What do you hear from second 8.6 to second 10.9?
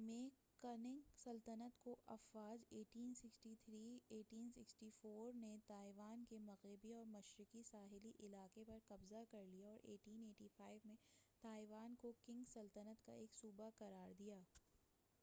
پر قبضہ کر لیا اور 1885